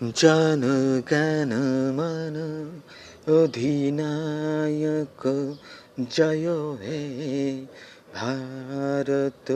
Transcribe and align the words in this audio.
জন 0.00 0.62
গণ 1.02 1.50
মন 1.92 2.36
অধিনায়ক 3.28 5.22
জয় 6.10 6.48
হে 6.82 7.02
ভারত 8.14 9.48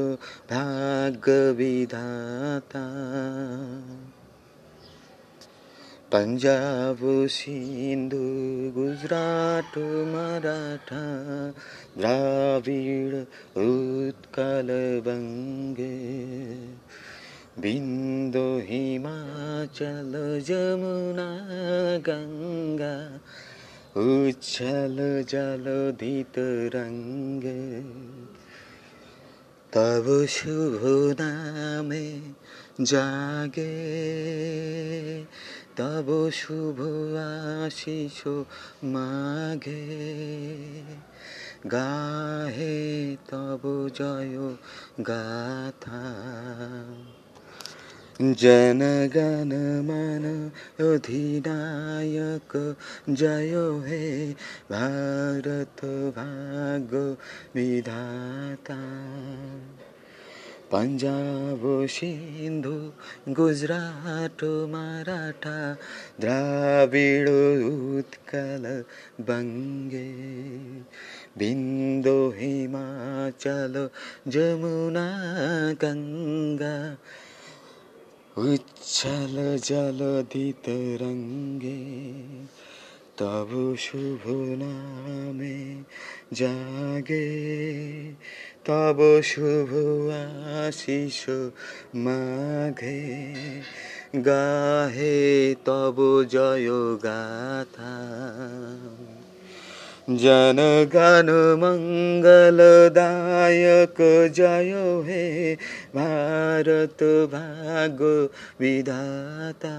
ভাগ্য 0.49 1.27
বিধাতা 1.57 2.87
পঞ্জাব 6.11 7.01
সিন্ধু 7.29 8.27
গুজরাট 8.75 9.73
মারাঠা 10.13 11.07
দ্রাবিড় 11.99 13.19
উৎকল 13.57 14.69
বঙ্গে 15.05 15.97
বিন্দু 18.33 18.51
হিমাচল 18.69 20.13
যমুনা 20.49 21.31
গঙ্গা, 22.07 22.97
উচ্ছল 24.01 24.97
জলধিত 25.33 26.37
রঙ্গে। 26.75 27.65
তব 29.73 30.07
শুভ 30.29 30.81
নামে 31.21 32.09
জাগে, 32.83 33.77
তব 35.77 36.09
শুভ 36.33 36.79
আশিস 37.65 38.19
মাঘে 38.95 39.85
গাহে 41.71 42.77
তব 43.31 43.63
জয় 43.95 44.37
গাথা। 45.09 46.03
জনগণমন 48.37 50.25
অধিনায়ক 50.83 52.53
জয় 53.13 53.55
হে 53.87 54.05
ভারত 54.71 55.81
ভাগ্য 56.17 56.93
বিধাতা 57.55 58.83
পঞ্জাব 60.71 61.63
সিন্ধু 61.89 62.77
গুজরাট 63.29 64.41
মারাঠা 64.71 65.61
দ্রাবিড় 66.21 67.31
উৎকল 67.71 68.65
বঙ্গে 69.27 70.11
বিন্দু 71.39 72.19
হিমাচল 72.39 73.75
যমুনা 74.29 75.09
গঙ্গা 75.81 76.77
উচ্ছল 78.37 79.59
জলধিত 79.65 80.69
রঙ্গে 81.03 82.07
তব 83.17 83.75
শুভ 83.79 84.29
নামে 84.63 85.83
জাগে। 86.33 87.29
তব 88.65 89.21
শুভ 89.23 89.75
আশিস 90.67 91.27
মাঘে 91.95 93.01
গাহে 94.25 95.55
তব 95.65 96.25
জয় 96.31 96.97
গাথা। 96.97 97.99
জনগণ 100.09 101.29
মঙ্গলদায়ক 101.57 102.39
জয় 104.33 104.75
হে 105.03 105.25
ভারত 105.95 107.01
ভাগ 107.33 107.99
বিধাতা 108.61 109.77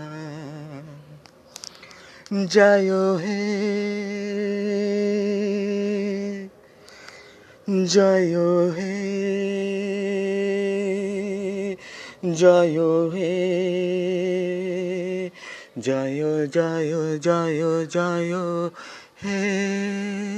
জয় 2.47 2.91
হে 3.17 3.41
জয় 7.87 8.35
হে 8.75 8.93
জয় 12.33 12.79
হে 13.13 13.33
জয় 15.79 16.21
জয় 16.47 16.91
জয় 17.19 17.61
জয় 17.85 18.33
হে 19.23 20.32